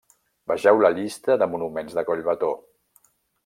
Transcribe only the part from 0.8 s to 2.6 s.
la llista de monuments de Collbató.